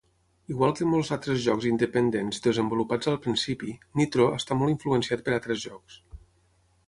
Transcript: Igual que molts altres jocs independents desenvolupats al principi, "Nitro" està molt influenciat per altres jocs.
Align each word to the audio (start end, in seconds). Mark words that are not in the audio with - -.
Igual 0.53 0.71
que 0.77 0.85
molts 0.91 1.11
altres 1.15 1.41
jocs 1.41 1.67
independents 1.71 2.41
desenvolupats 2.47 3.11
al 3.11 3.19
principi, 3.27 3.75
"Nitro" 4.01 4.27
està 4.39 4.57
molt 4.61 4.75
influenciat 4.77 5.25
per 5.29 5.35
altres 5.35 5.61
jocs. 5.69 5.99